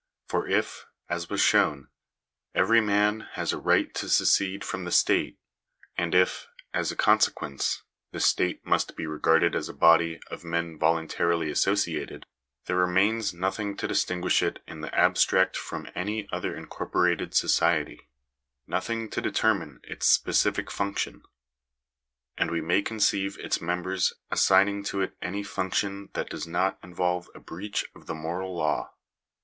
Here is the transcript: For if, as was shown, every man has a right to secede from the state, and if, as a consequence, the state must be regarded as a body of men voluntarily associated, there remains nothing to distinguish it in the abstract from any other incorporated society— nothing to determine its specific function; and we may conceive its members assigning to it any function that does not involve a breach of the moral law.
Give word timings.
For 0.25 0.47
if, 0.47 0.87
as 1.09 1.29
was 1.29 1.41
shown, 1.41 1.89
every 2.55 2.81
man 2.81 3.19
has 3.33 3.53
a 3.53 3.59
right 3.59 3.93
to 3.93 4.09
secede 4.09 4.63
from 4.63 4.83
the 4.83 4.89
state, 4.91 5.37
and 5.95 6.15
if, 6.15 6.47
as 6.73 6.91
a 6.91 6.95
consequence, 6.95 7.83
the 8.11 8.19
state 8.19 8.65
must 8.65 8.95
be 8.97 9.05
regarded 9.05 9.55
as 9.55 9.69
a 9.69 9.75
body 9.75 10.19
of 10.31 10.43
men 10.43 10.79
voluntarily 10.79 11.51
associated, 11.51 12.25
there 12.65 12.77
remains 12.77 13.31
nothing 13.31 13.77
to 13.77 13.87
distinguish 13.87 14.41
it 14.41 14.57
in 14.67 14.81
the 14.81 14.91
abstract 14.95 15.55
from 15.55 15.87
any 15.93 16.27
other 16.31 16.55
incorporated 16.57 17.35
society— 17.35 18.09
nothing 18.65 19.07
to 19.11 19.21
determine 19.21 19.81
its 19.83 20.07
specific 20.07 20.71
function; 20.71 21.21
and 22.39 22.49
we 22.49 22.59
may 22.61 22.81
conceive 22.81 23.37
its 23.37 23.61
members 23.61 24.13
assigning 24.31 24.81
to 24.83 25.01
it 25.01 25.15
any 25.21 25.43
function 25.43 26.09
that 26.13 26.27
does 26.31 26.47
not 26.47 26.79
involve 26.81 27.29
a 27.35 27.39
breach 27.39 27.85
of 27.93 28.07
the 28.07 28.15
moral 28.15 28.55
law. 28.57 28.91